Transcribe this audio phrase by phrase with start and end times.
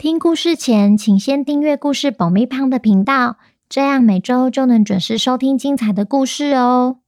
[0.00, 3.36] 听故事前，请先订阅故事爆米胖的频道，
[3.68, 7.00] 这样每周就能准时收听精彩的故事哦。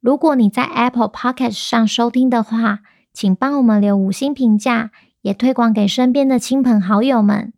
[0.00, 2.82] 如果你在 Apple Podcast 上收听的话，
[3.12, 7.52] 请帮我们留五星评价，也推广给身边的亲朋好友们。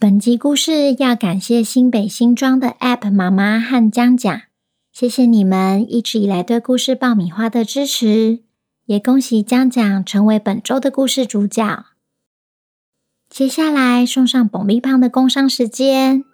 [0.00, 4.40] 本集故事要感谢新北新庄的 App 妈妈和江江，
[4.90, 8.40] 谢谢你们一直以来对故事爆米花的支持，
[8.86, 11.84] 也恭喜江江成为本周的故事主角。
[13.36, 16.24] 接下来送上爆米花的工商时间。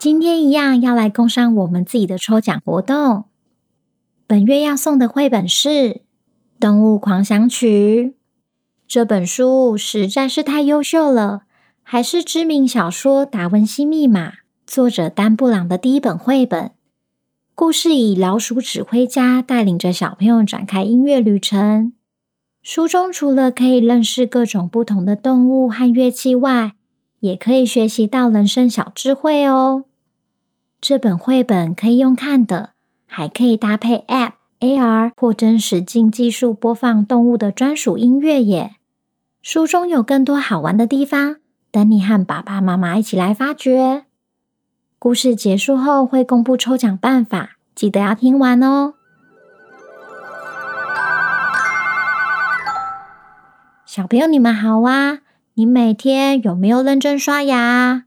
[0.00, 3.26] 今天一样要来工商我们自己的抽奖活动。
[4.26, 5.68] 本月要送的绘本是
[6.58, 8.04] 《动物狂想曲》。
[8.88, 11.42] 这本书实在是太优秀了，
[11.84, 14.30] 还是知名小说《达文西密码》
[14.66, 16.72] 作者丹布朗的第一本绘本。
[17.54, 21.92] 故事以老鼠指挥家带领着小朋友展开音乐旅程。
[22.68, 26.72] 书中除了可以认识各种不同的动物和乐器外，
[27.20, 29.84] 也可以学习到人生小智慧哦。
[30.80, 32.70] 这本绘本可以用看的，
[33.06, 38.74] 还可以搭配 App、AR 或真实境技术播放动物的专属音乐耶。
[39.40, 41.36] 书中有更多好玩的地方，
[41.70, 44.06] 等你和爸爸妈妈一起来发掘。
[44.98, 48.94] 故事结束后会公布抽奖办法，记得要听完哦。
[53.96, 55.20] 小朋友，你们好啊！
[55.54, 58.04] 你每天有没有认真刷牙？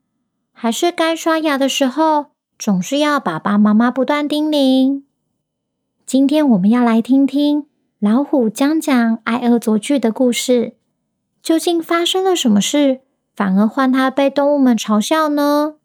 [0.52, 2.28] 还是该刷牙的时候，
[2.60, 5.02] 总是要爸爸妈妈不断叮咛？
[6.06, 7.66] 今天我们要来听听
[7.98, 10.76] 老虎江江爱恶作剧的故事。
[11.42, 13.02] 究竟发生了什么事，
[13.36, 15.78] 反而换他被动物们嘲笑呢？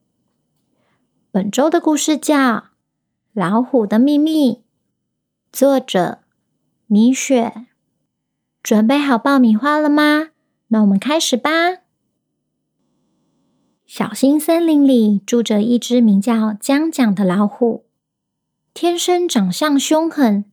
[1.30, 2.36] 本周的故事叫
[3.32, 4.52] 《老虎的秘密》，
[5.50, 6.18] 作者
[6.86, 7.64] 米雪。
[8.64, 10.28] 准备好爆米花了吗？
[10.68, 11.50] 那我们开始吧。
[13.84, 17.84] 小新森林里住着一只名叫江江的老虎，
[18.72, 20.46] 天生长相凶狠，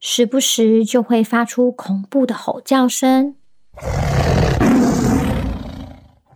[0.00, 3.34] 时不时就会发出恐怖的吼叫声。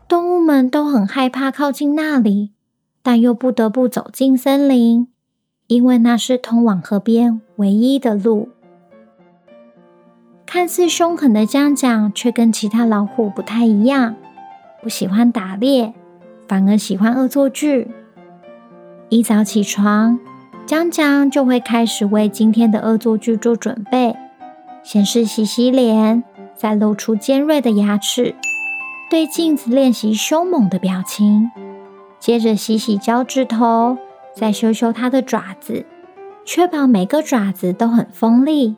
[0.06, 2.52] 动物们都很害怕靠近那里，
[3.02, 5.08] 但又不得不走进森林，
[5.68, 8.50] 因为那是通往河边唯一的路。
[10.52, 14.16] 看似凶狠的江江，却跟其他老虎不太一样，
[14.82, 15.94] 不喜欢打猎，
[16.46, 17.90] 反而喜欢恶作剧。
[19.08, 20.20] 一早起床，
[20.66, 24.14] 江江就会开始为今天的恶作剧做准备。
[24.82, 26.22] 先是洗洗脸，
[26.54, 28.34] 再露出尖锐的牙齿，
[29.08, 31.50] 对镜子练习凶猛的表情。
[32.20, 33.96] 接着洗洗脚趾头，
[34.36, 35.86] 再修修它的爪子，
[36.44, 38.76] 确保每个爪子都很锋利。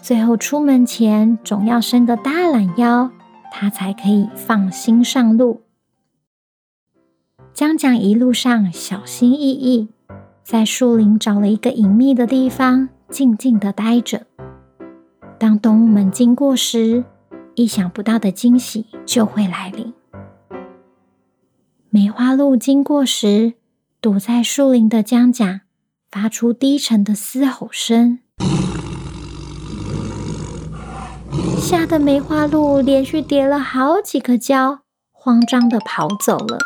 [0.00, 3.10] 最后出门前总要伸个大懒腰，
[3.50, 5.62] 他才可以放心上路。
[7.52, 9.88] 江江一路上小心翼翼，
[10.44, 14.26] 在树林找了一个隐秘的地方，静静地待着。
[15.38, 17.04] 当动物们经过时，
[17.56, 19.92] 意想不到的惊喜就会来临。
[21.90, 23.54] 梅花鹿经过时，
[24.00, 25.62] 躲在树林的江江
[26.10, 28.20] 发出低沉的嘶吼声。
[31.70, 36.56] 吓得梅花鹿连续跌了好几个跤，慌张的跑走了。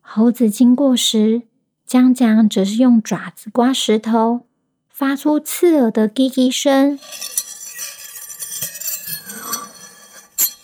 [0.00, 1.42] 猴子经过时，
[1.84, 4.46] 江江则是用爪子刮石头，
[4.88, 6.98] 发出刺耳的“叽叽”声，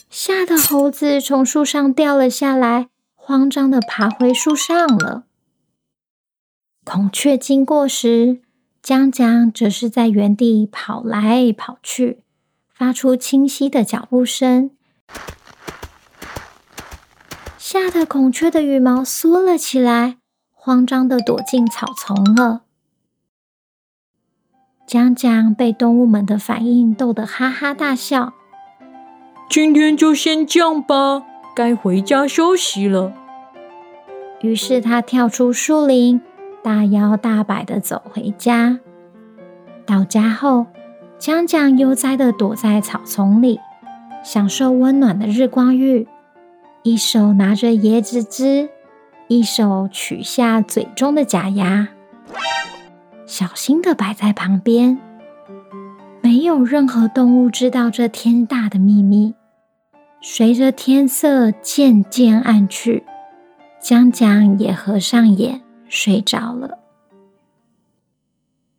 [0.08, 5.24] 吓得猴子从树上掉了下来，慌张的爬回树上了。
[6.82, 8.40] 孔雀经过时，
[8.82, 12.22] 江江则是在原地跑来跑去。
[12.74, 14.70] 发出清晰的脚步声，
[17.58, 20.16] 吓得孔雀的羽毛缩了起来，
[20.52, 22.62] 慌张的躲进草丛了。
[24.86, 28.34] 江江被动物们的反应逗得哈哈大笑。
[29.48, 31.22] 今天就先这样吧，
[31.54, 33.12] 该回家休息了。
[34.40, 36.20] 于是他跳出树林，
[36.64, 38.80] 大摇大摆的走回家。
[39.86, 40.66] 到家后，
[41.22, 43.60] 江江悠哉地躲在草丛里，
[44.24, 46.08] 享受温暖的日光浴，
[46.82, 48.68] 一手拿着椰子汁，
[49.28, 51.90] 一手取下嘴中的假牙，
[53.24, 54.98] 小心地摆在旁边。
[56.22, 59.32] 没有任何动物知道这天大的秘密。
[60.20, 63.04] 随着天色渐渐暗去，
[63.80, 66.80] 江江也合上眼睡着了。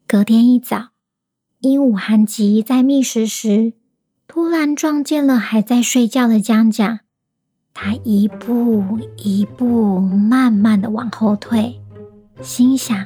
[0.06, 0.90] 隔天一早，
[1.64, 3.72] 鹦鹉韩吉在觅食时，
[4.28, 7.00] 突然撞见了还在睡觉的江甲。
[7.74, 11.80] 他一步一步慢慢的往后退，
[12.42, 13.06] 心想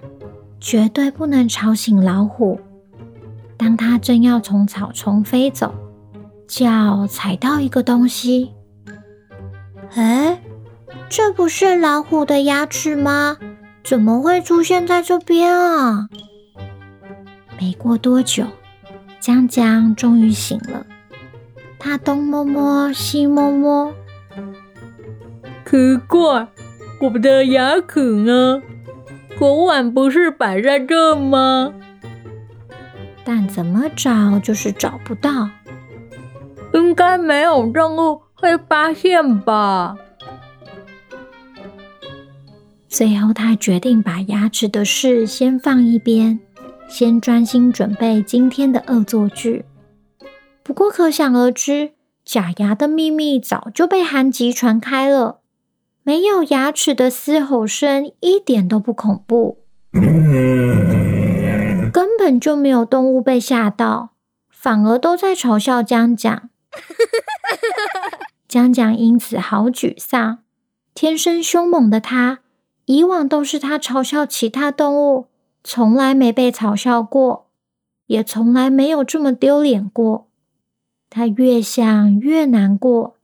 [0.59, 2.59] 绝对不能吵醒老虎。
[3.57, 5.75] 当他正要从草丛飞走，
[6.48, 8.54] 脚踩到一个东西，
[9.94, 10.42] 哎，
[11.07, 13.38] 这不是老虎的牙齿吗？
[13.83, 16.09] 怎么会出现在这边啊？
[17.59, 18.45] 没过多久，
[19.19, 20.86] 江江终于醒了。
[21.80, 23.94] 他东摸摸，西摸摸，
[25.65, 26.48] 奇怪，
[27.01, 28.62] 我的牙齿呢？
[29.38, 31.74] 昨晚不是摆在这吗？
[33.24, 35.50] 但怎么找就是找不到。
[36.74, 39.95] 应该没有动物会发现吧？
[42.88, 46.39] 最后，他决定把牙齿的事先放一边，
[46.88, 49.66] 先专心准备今天的恶作剧。
[50.63, 51.92] 不过，可想而知，
[52.25, 55.42] 假牙的秘密早就被韩吉传开了。
[56.04, 59.60] 没有牙齿的嘶吼声一点都不恐怖，
[61.92, 64.12] 根本就没有动物被吓到，
[64.50, 66.50] 反而都在嘲笑江江。
[68.48, 70.40] 江江因此好沮丧。
[70.94, 72.40] 天生凶猛的他，
[72.86, 75.28] 以往都是他嘲笑其他动物，
[75.69, 77.48] 从来没被嘲笑过，
[78.06, 80.30] 也从来没有这么丢脸过。
[81.10, 83.18] 他越想越难过，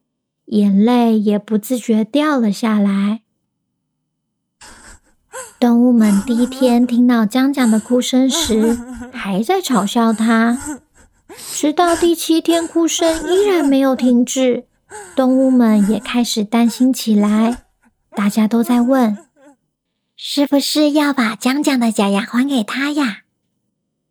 [0.48, 3.22] 眼泪也不自觉掉了下来。
[5.58, 8.78] 动物们第一天听到江江的哭声时，
[9.14, 10.60] 还在嘲笑他，
[11.54, 14.66] 直到第七天哭声依然没有停止，
[15.16, 17.64] 动物们也开始担心起来。
[18.14, 19.18] 大家都在问：
[20.26, 23.24] 是不是要把江江的假牙还给他呀？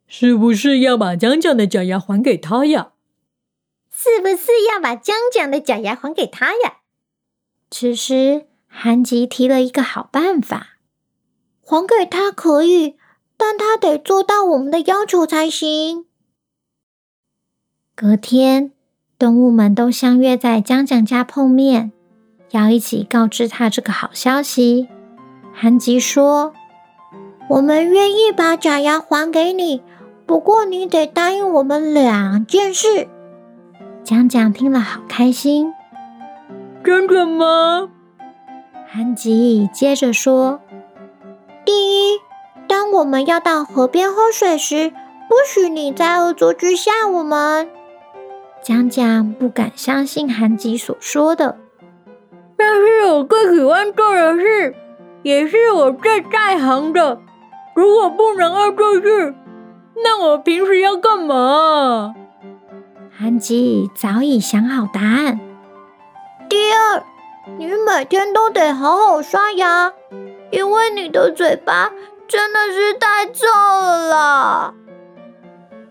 [0.07, 2.91] 是不是要把江江的假牙还给他呀？
[3.91, 6.81] 是不是要把江江的假牙还给他呀？
[7.71, 10.77] 此时，韩吉提了一个好办法，
[11.63, 12.97] 还给他可以，
[13.39, 16.05] 但他得做到我们的要求才行。
[17.95, 18.73] 隔天，
[19.19, 21.91] 动物们都相约在江江家碰面，
[22.51, 24.89] 要一起告知他这个好消息。
[25.55, 26.53] 韩吉说
[27.49, 29.83] ：“我们愿意把假牙还给你，
[30.27, 33.09] 不过你得答应我们两件事。”
[34.03, 35.73] 讲讲听了好开心，
[36.83, 37.89] 真的吗？
[38.89, 40.61] 韩吉接着说
[41.65, 42.19] ：“第一，
[42.67, 44.91] 当我们要到河边喝水时，
[45.29, 47.69] 不许你在恶作剧吓我们。”
[48.63, 51.59] 江江不敢相信韩吉所说的，
[52.57, 54.75] 但是我最喜欢做的事，
[55.23, 57.21] 也是我最在行的。
[57.75, 59.35] 如果不能恶作剧，
[60.05, 62.15] 那我平时要干嘛？
[63.21, 65.39] 安吉早已想好答案。
[66.49, 67.03] 第二，
[67.57, 69.93] 你每天都得好好刷牙，
[70.51, 71.93] 因为你的嘴巴
[72.27, 74.75] 真的是太臭了啦。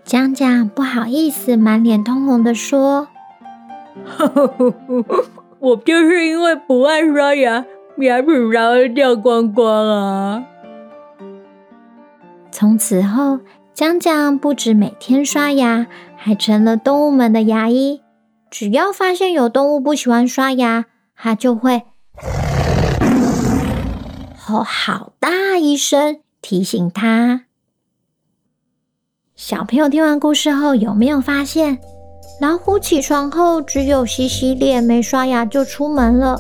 [0.04, 3.08] 江江不好意思，满脸通红地说
[5.60, 7.66] ：“我就是因为不爱刷牙，
[8.02, 10.44] 牙齿然后掉光光啊。”
[12.52, 13.40] 从此后，
[13.74, 18.02] 江江不止每天刷牙，还成了动物们的牙医。
[18.50, 21.84] 只要发现有动物不喜欢刷牙，他就会
[24.38, 27.44] 吼好大一声提醒他。
[29.36, 31.80] 小朋友听完故事后，有没有发现，
[32.42, 36.38] 老虎起床后只有洗洗脸，没刷牙就出门了；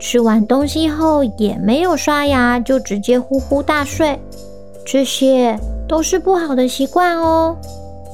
[0.00, 4.18] 吃完东西后也没有刷牙，就直接呼呼大睡。
[4.84, 7.54] 这些都是不好的习惯哦，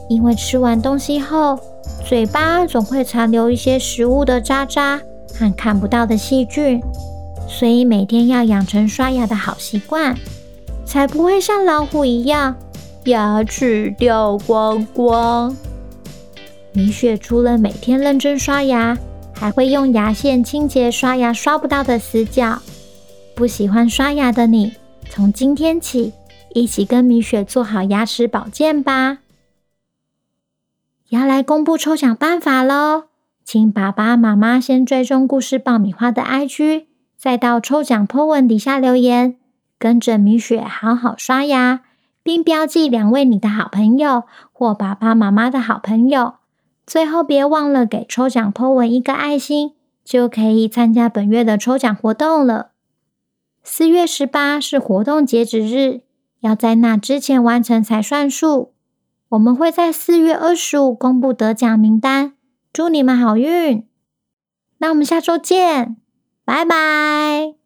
[0.08, 1.58] 因为吃完东西后，
[2.04, 5.00] 嘴巴总会残留一些食物的渣渣
[5.32, 6.82] 和看不到的细菌，
[7.48, 10.14] 所以每天要养成刷牙的好习惯，
[10.84, 12.56] 才不会像老虎一样
[13.04, 15.56] 牙齿掉光光。
[16.72, 18.98] 米雪除了每天认真刷牙，
[19.38, 22.60] 还会用牙线清洁刷牙刷不到的死角。
[23.34, 24.72] 不喜欢刷牙的你，
[25.10, 26.12] 从今天起，
[26.54, 29.18] 一起跟米雪做好牙齿保健吧！
[31.10, 33.04] 要来公布抽奖办法喽！
[33.44, 39.36] 请爸爸妈妈先追踪故事爆米花的 IG，再到抽奖 po 文底下留言，
[39.78, 41.82] 跟着米雪好好刷牙，
[42.22, 46.34] 并标记两位你的好朋友或爸爸妈妈的好朋友。
[46.86, 49.72] 最后别忘了给抽奖 po 文一个爱心，
[50.04, 52.70] 就可以参加本月的抽奖活动了。
[53.64, 56.02] 四月十八是活动截止日，
[56.40, 58.72] 要在那之前完成才算数。
[59.30, 62.34] 我们会在四月二十五公布得奖名单，
[62.72, 63.84] 祝你们好运！
[64.78, 65.96] 那我们下周见，
[66.44, 67.56] 拜拜。